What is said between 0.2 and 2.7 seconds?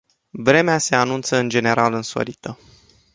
Vremea se anunță în general însorită.